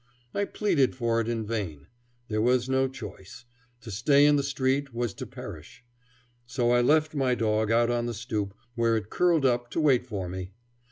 I 0.33 0.45
pleaded 0.45 0.95
for 0.95 1.21
it 1.21 1.27
in 1.29 1.45
vain. 1.45 1.85
There 2.27 2.41
was 2.41 2.67
no 2.67 2.87
choice. 2.87 3.45
To 3.81 3.91
stay 3.91 4.25
in 4.25 4.35
the 4.35 4.41
street 4.41 4.95
was 4.95 5.13
to 5.13 5.27
perish. 5.27 5.83
So 6.47 6.71
I 6.71 6.81
left 6.81 7.13
my 7.13 7.35
dog 7.35 7.69
out 7.69 7.91
on 7.91 8.07
the 8.07 8.15
stoop, 8.15 8.55
where 8.73 8.97
it 8.97 9.11
curled 9.11 9.45
up 9.45 9.69
to 9.69 9.79
wait 9.79 10.07
for 10.07 10.27
me. 10.27 10.53